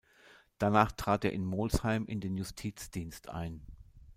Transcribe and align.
Danach 0.57 0.93
trat 0.93 1.25
er 1.25 1.31
in 1.31 1.45
Molsheim 1.45 2.07
in 2.07 2.21
den 2.21 2.35
Justizdienst 2.35 3.29
ein. 3.29 3.61